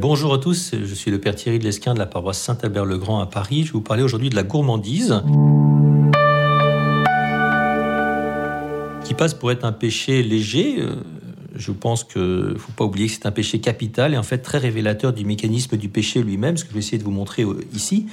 [0.00, 3.26] Bonjour à tous, je suis le Père Thierry de l'Esquin de la paroisse Saint-Albert-le-Grand à
[3.26, 3.62] Paris.
[3.62, 5.24] Je vais vous parler aujourd'hui de la gourmandise,
[9.04, 10.76] qui passe pour être un péché léger.
[10.78, 10.94] Euh,
[11.56, 14.38] je pense qu'il ne faut pas oublier que c'est un péché capital et en fait
[14.38, 17.42] très révélateur du mécanisme du péché lui-même, ce que je vais essayer de vous montrer
[17.42, 18.06] euh, ici.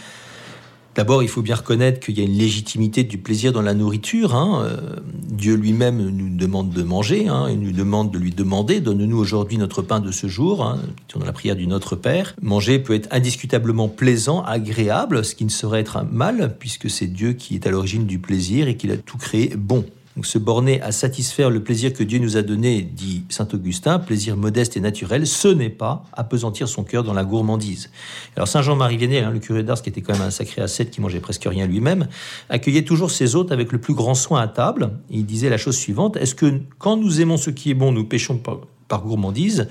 [0.95, 4.33] D'abord, il faut bien reconnaître qu'il y a une légitimité du plaisir dans la nourriture.
[4.33, 4.63] Hein.
[4.63, 4.95] Euh,
[5.29, 7.47] Dieu lui-même nous demande de manger, hein.
[7.49, 10.79] il nous demande de lui demander, donne-nous aujourd'hui notre pain de ce jour, hein,
[11.13, 12.33] dans la prière du Notre Père.
[12.41, 17.07] Manger peut être indiscutablement plaisant, agréable, ce qui ne saurait être un mal, puisque c'est
[17.07, 19.83] Dieu qui est à l'origine du plaisir et qu'il a tout créé bon.
[20.23, 24.37] Se borner à satisfaire le plaisir que Dieu nous a donné, dit saint Augustin, plaisir
[24.37, 27.91] modeste et naturel, ce n'est pas apesantir son cœur dans la gourmandise.
[28.37, 30.89] Alors saint Jean-Marie Vianney, hein, le curé d'Ars, qui était quand même un sacré ascète,
[30.89, 32.07] qui mangeait presque rien lui-même,
[32.49, 34.91] accueillait toujours ses hôtes avec le plus grand soin à table.
[35.09, 38.05] il disait la chose suivante est-ce que quand nous aimons ce qui est bon, nous
[38.05, 38.41] péchons
[38.87, 39.67] par gourmandise?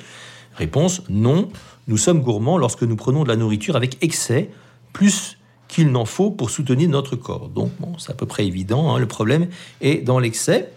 [0.56, 1.48] Réponse non.
[1.88, 4.50] Nous sommes gourmands lorsque nous prenons de la nourriture avec excès,
[4.92, 5.38] plus
[5.74, 7.48] qu'il n'en faut pour soutenir notre corps.
[7.48, 8.94] Donc, c'est à peu près évident.
[8.94, 9.00] Hein.
[9.00, 9.48] le problème
[9.80, 10.70] est dans l'excès.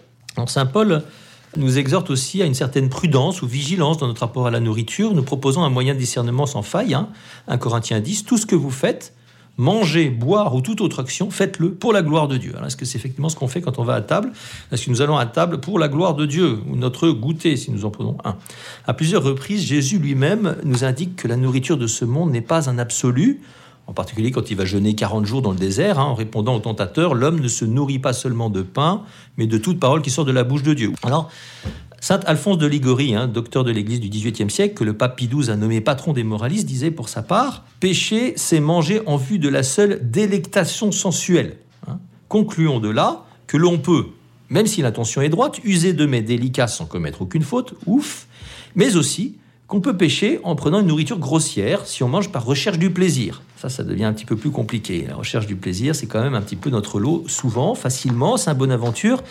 [0.46, 1.04] Saint Paul
[1.56, 5.14] nous exhorte aussi à une certaine prudence ou vigilance dans notre rapport à la nourriture,
[5.14, 6.94] nous proposons un moyen de discernement sans faille.
[6.94, 7.10] Hein.
[7.46, 9.14] 1 Corinthiens 10, tout ce que vous faites,
[9.56, 12.54] manger, boire ou toute autre action, faites-le pour la gloire de Dieu.
[12.66, 14.32] Est-ce que c'est effectivement ce qu'on fait quand on va à table?
[14.72, 17.70] Est-ce que nous allons à table pour la gloire de Dieu Ou notre goûter, si
[17.70, 18.36] nous en prenons un?
[18.86, 22.68] À plusieurs reprises, Jésus lui-même nous indique que la nourriture de ce monde n'est pas
[22.68, 23.40] un absolu,
[23.88, 26.58] en particulier quand il va jeûner 40 jours dans le désert, hein, en répondant au
[26.60, 29.02] tentateur, l'homme ne se nourrit pas seulement de pain,
[29.38, 30.92] mais de toute parole qui sort de la bouche de Dieu.
[31.02, 31.30] Alors,
[31.98, 35.30] Saint Alphonse de Ligorie, hein, docteur de l'Église du XVIIIe siècle, que le pape Pie
[35.48, 39.48] a nommé patron des moralistes, disait pour sa part Pécher, c'est manger en vue de
[39.48, 41.56] la seule délectation sensuelle.
[41.88, 41.98] Hein.
[42.28, 44.08] Concluons de là que l'on peut,
[44.50, 48.26] même si l'intention est droite, user de mets délicats sans commettre aucune faute, ouf,
[48.76, 52.78] mais aussi qu'on peut pécher en prenant une nourriture grossière si on mange par recherche
[52.78, 53.42] du plaisir.
[53.60, 55.04] Ça, ça devient un petit peu plus compliqué.
[55.08, 58.36] La recherche du plaisir, c'est quand même un petit peu notre lot, souvent, facilement.
[58.36, 59.24] Saint Bonaventure,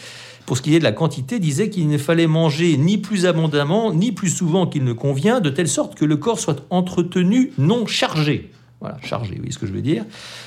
[0.46, 3.94] pour ce qui est de la quantité, disait qu'il ne fallait manger ni plus abondamment,
[3.94, 7.86] ni plus souvent qu'il ne convient, de telle sorte que le corps soit entretenu, non
[7.86, 8.52] chargé.
[8.82, 10.04] Voilà, chargé, oui, ce que je veux dire.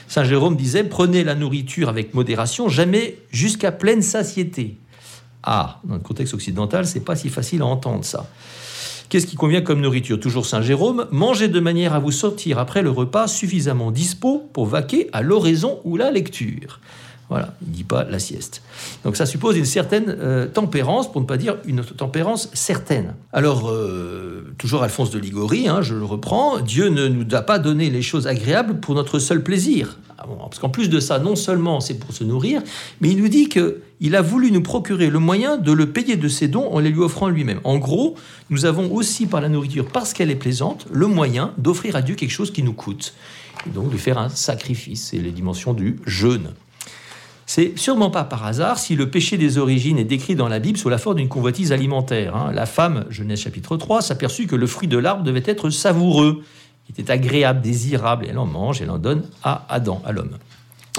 [0.09, 4.77] Saint Jérôme disait prenez la nourriture avec modération, jamais jusqu'à pleine satiété.
[5.43, 8.28] Ah, dans le contexte occidental, c'est pas si facile à entendre ça.
[9.10, 10.21] Qu'est-ce qui convient comme nourriture?
[10.21, 14.66] Toujours Saint Jérôme, mangez de manière à vous sortir après le repas suffisamment dispo pour
[14.66, 16.78] vaquer à l'oraison ou la lecture.
[17.28, 18.62] Voilà, il ne dit pas la sieste.
[19.03, 23.15] Donc ça suppose une certaine euh, tempérance, pour ne pas dire une tempérance certaine.
[23.32, 27.59] Alors, euh, toujours Alphonse de Ligorie, hein, je le reprends, Dieu ne nous a pas
[27.59, 29.98] donné les choses agréables pour notre seul plaisir.
[30.22, 32.62] Ah parce qu'en plus de ça, non seulement c'est pour se nourrir,
[33.00, 36.28] mais il nous dit qu'il a voulu nous procurer le moyen de le payer de
[36.28, 37.60] ses dons en les lui offrant lui-même.
[37.64, 38.16] En gros,
[38.50, 42.16] nous avons aussi par la nourriture, parce qu'elle est plaisante, le moyen d'offrir à Dieu
[42.16, 43.14] quelque chose qui nous coûte.
[43.66, 45.09] Et donc de faire un sacrifice.
[45.10, 46.50] C'est les dimensions du jeûne.
[47.47, 50.78] C'est sûrement pas par hasard si le péché des origines est décrit dans la Bible
[50.78, 52.36] sous la forme d'une convoitise alimentaire.
[52.36, 52.53] Hein.
[52.53, 56.42] La femme, Genèse chapitre 3, s'aperçut que le fruit de l'arbre devait être savoureux
[56.91, 60.37] était agréable, désirable, et elle en mange, elle en donne à Adam, à l'homme.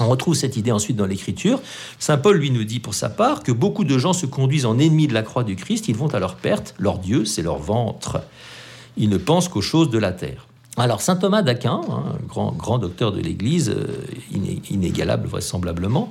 [0.00, 1.60] On retrouve cette idée ensuite dans l'Écriture.
[1.98, 4.78] Saint Paul, lui, nous dit pour sa part que beaucoup de gens se conduisent en
[4.78, 7.58] ennemis de la croix du Christ, ils vont à leur perte, leur Dieu, c'est leur
[7.58, 8.22] ventre.
[8.96, 10.46] Ils ne pensent qu'aux choses de la terre.
[10.78, 14.06] Alors, saint Thomas d'Aquin, hein, grand, grand docteur de l'Église, euh,
[14.70, 16.10] inégalable vraisemblablement,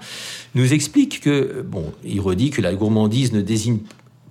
[0.53, 3.79] nous explique que, bon, il redit que la gourmandise ne désigne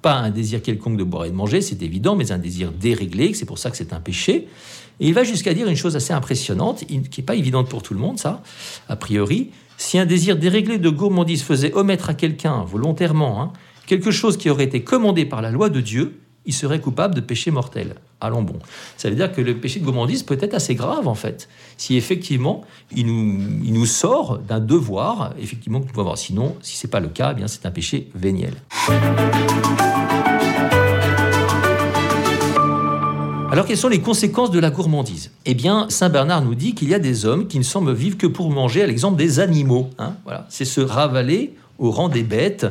[0.03, 3.35] pas un désir quelconque de boire et de manger, c'est évident, mais un désir déréglé,
[3.35, 4.49] c'est pour ça que c'est un péché.
[5.01, 7.95] Et il va jusqu'à dire une chose assez impressionnante, qui n'est pas évidente pour tout
[7.95, 8.43] le monde, ça,
[8.89, 9.51] a priori.
[9.77, 13.53] Si un désir déréglé de gourmandise faisait omettre à quelqu'un, volontairement, hein,
[13.87, 17.21] quelque chose qui aurait été commandé par la loi de Dieu, il serait coupable de
[17.21, 17.95] péché mortel.
[18.21, 18.59] Allons bon.
[18.97, 21.97] Ça veut dire que le péché de gourmandise peut être assez grave, en fait, si
[21.97, 22.63] effectivement
[22.95, 26.19] il nous, sort d'un devoir, effectivement, que nous pouvons avoir.
[26.19, 28.55] Sinon, si ce n'est pas le cas, eh bien c'est un péché véniel.
[33.51, 35.33] Alors quelles sont les conséquences de la gourmandise?
[35.45, 38.17] Eh bien, Saint Bernard nous dit qu'il y a des hommes qui ne semblent vivre
[38.17, 39.91] que pour manger, à l'exemple des animaux.
[39.99, 40.15] Hein.
[40.25, 42.67] voilà, c'est se ravaler au rang des bêtes,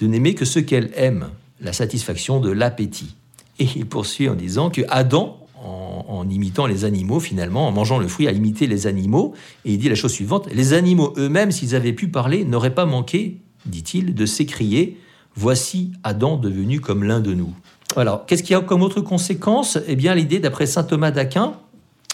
[0.00, 1.28] de n'aimer que ce qu'elles aiment,
[1.60, 3.14] la satisfaction de l'appétit.
[3.58, 7.98] Et il poursuit en disant que Adam, en, en, imitant les animaux, finalement, en mangeant
[7.98, 9.34] le fruit, a imité les animaux.
[9.64, 12.86] Et il dit la chose suivante les animaux eux-mêmes, s'ils avaient pu parler, n'auraient pas
[12.86, 14.98] manqué, dit-il, de s'écrier
[15.34, 17.54] Voici Adam devenu comme l'un de nous.
[17.96, 19.78] Alors, qu'est-ce qu'il y a comme autre conséquence?
[19.86, 21.54] Eh bien, l'idée, d'après saint Thomas d'Aquin,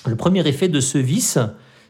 [0.07, 1.39] le premier effet de ce vice,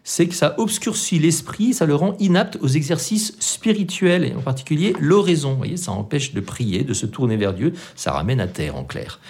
[0.08, 4.94] c'est que ça obscurcit l'esprit, ça le rend inapte aux exercices spirituels, et en particulier
[4.98, 5.50] l'oraison.
[5.50, 8.74] Vous voyez, ça empêche de prier, de se tourner vers Dieu, ça ramène à terre
[8.76, 9.20] en clair.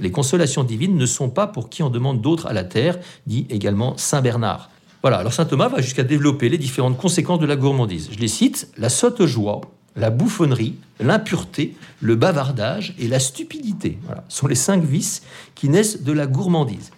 [0.00, 2.98] Les consolations divines ne sont pas pour qui en demande d'autres à la terre,
[3.28, 4.70] dit également Saint Bernard.
[5.02, 8.08] Voilà, alors Saint Thomas va jusqu'à développer les différentes conséquences de la gourmandise.
[8.10, 9.60] Je les cite, la sotte joie,
[9.94, 13.98] la bouffonnerie, l'impureté, le bavardage et la stupidité.
[14.02, 15.22] Voilà, sont les cinq vices
[15.54, 16.90] qui naissent de la gourmandise.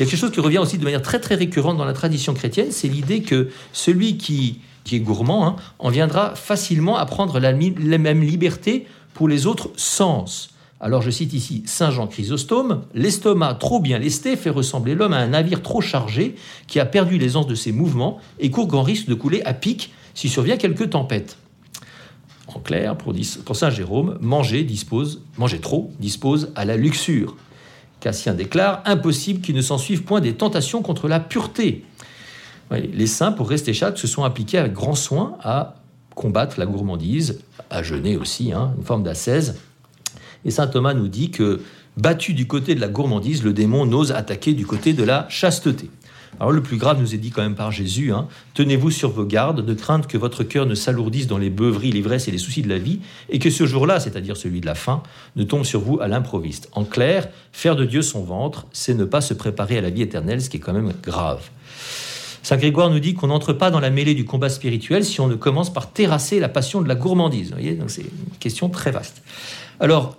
[0.00, 1.92] Il y a quelque chose qui revient aussi de manière très très récurrente dans la
[1.92, 7.04] tradition chrétienne, c'est l'idée que celui qui, qui est gourmand hein, en viendra facilement à
[7.04, 10.54] prendre la, même liberté pour les autres sens.
[10.80, 15.18] Alors je cite ici Saint Jean Chrysostome, l'estomac trop bien lesté fait ressembler l'homme à
[15.18, 16.34] un navire trop chargé
[16.66, 19.92] qui a perdu l'aisance de ses mouvements et court grand risque de couler à pic
[20.14, 21.36] si survient quelque tempête.
[22.46, 23.14] En clair, pour,
[23.54, 27.36] Saint Jérôme, manger, dispose, manger trop dispose à la luxure.
[28.00, 31.84] Cassien déclare Impossible qu'il ne s'en suive point des tentations contre la pureté.
[32.70, 35.76] les saints, pour rester chattes, se sont appliqués avec grand soin à
[36.14, 39.58] combattre la gourmandise, à jeûner aussi, hein, une forme d'ascèse.
[40.44, 41.60] Et saint Thomas nous dit que,
[41.96, 45.90] battu du côté de la gourmandise, le démon n'ose attaquer du côté de la chasteté.
[46.38, 48.28] Alors le plus grave nous est dit quand même par Jésus, hein.
[48.54, 52.28] tenez-vous sur vos gardes, de crainte que votre cœur ne s'alourdisse dans les beuveries, l'ivresse
[52.28, 55.02] et les soucis de la vie, et que ce jour-là, c'est-à-dire celui de la fin,
[55.36, 56.68] ne tombe sur vous à l'improviste.
[56.72, 60.02] En clair, faire de Dieu son ventre, c'est ne pas se préparer à la vie
[60.02, 61.50] éternelle, ce qui est quand même grave.
[62.42, 65.28] Saint Grégoire nous dit qu'on n'entre pas dans la mêlée du combat spirituel si on
[65.28, 67.48] ne commence par terrasser la passion de la gourmandise.
[67.48, 69.22] Vous voyez, donc c'est une question très vaste.
[69.78, 70.16] Alors,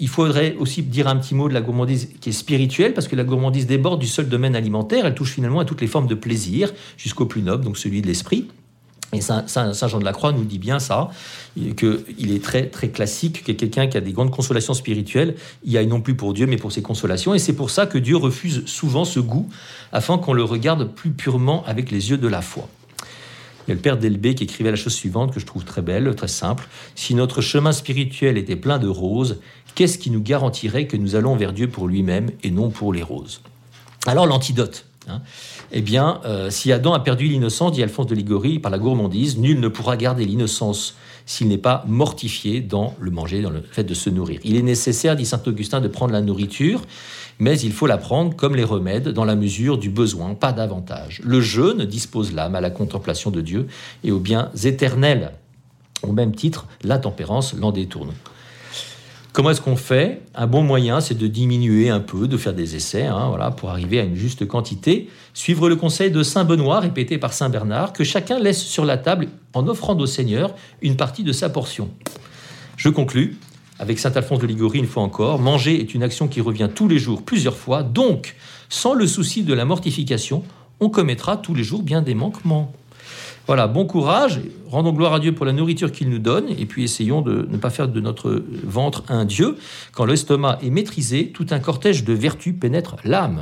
[0.00, 3.14] il faudrait aussi dire un petit mot de la gourmandise qui est spirituelle, parce que
[3.14, 6.14] la gourmandise déborde du seul domaine alimentaire, elle touche finalement à toutes les formes de
[6.14, 8.48] plaisir, jusqu'au plus noble, donc celui de l'esprit.
[9.12, 9.44] Et Saint,
[9.88, 11.10] Jean de la Croix nous dit bien ça,
[11.54, 15.88] qu'il est très, très classique que quelqu'un qui a des grandes consolations spirituelles y aille
[15.88, 17.34] non plus pour Dieu, mais pour ses consolations.
[17.34, 19.48] Et c'est pour ça que Dieu refuse souvent ce goût,
[19.92, 22.68] afin qu'on le regarde plus purement avec les yeux de la foi.
[23.66, 25.82] Il y a le père Delbé qui écrivait la chose suivante que je trouve très
[25.82, 26.66] belle, très simple.
[26.94, 29.40] Si notre chemin spirituel était plein de roses,
[29.74, 33.02] qu'est-ce qui nous garantirait que nous allons vers Dieu pour lui-même et non pour les
[33.02, 33.40] roses?
[34.06, 34.86] Alors l'antidote.
[35.08, 35.22] Hein.
[35.72, 39.38] eh bien, euh, si Adam a perdu l'innocence, dit Alphonse de Ligorie, par la gourmandise,
[39.38, 40.94] nul ne pourra garder l'innocence
[41.24, 44.40] s'il n'est pas mortifié dans le manger, dans le fait de se nourrir.
[44.44, 46.82] Il est nécessaire, dit saint Augustin, de prendre la nourriture,
[47.38, 51.22] mais il faut la prendre comme les remèdes, dans la mesure du besoin, pas davantage.
[51.24, 53.68] Le jeûne dispose l'âme à la contemplation de Dieu
[54.04, 55.32] et aux biens éternels.
[56.02, 58.12] Au même titre, la tempérance l'en détourne.
[59.32, 60.22] Comment est-ce qu'on fait?
[60.34, 63.70] Un bon moyen, c'est de diminuer un peu, de faire des essais, hein, voilà, pour
[63.70, 65.08] arriver à une juste quantité.
[65.34, 68.98] Suivre le conseil de Saint Benoît, répété par Saint Bernard, que chacun laisse sur la
[68.98, 71.90] table, en offrant au Seigneur, une partie de sa portion.
[72.76, 73.36] Je conclus
[73.78, 75.38] avec Saint Alphonse de Ligorie une fois encore.
[75.38, 77.84] Manger est une action qui revient tous les jours, plusieurs fois.
[77.84, 78.34] Donc,
[78.68, 80.42] sans le souci de la mortification,
[80.80, 82.72] on commettra tous les jours bien des manquements.
[83.50, 84.38] Voilà, bon courage,
[84.68, 87.56] rendons gloire à Dieu pour la nourriture qu'il nous donne, et puis essayons de ne
[87.56, 89.56] pas faire de notre ventre un Dieu.
[89.90, 93.38] Quand l'estomac est maîtrisé, tout un cortège de vertus pénètre l'âme.